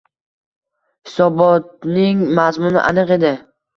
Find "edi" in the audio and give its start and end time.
3.19-3.35